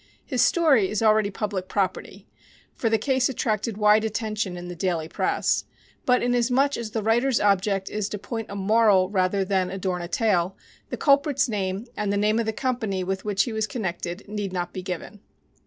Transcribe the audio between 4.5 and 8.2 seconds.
in the daily press; but, inasmuch as the writer's object is to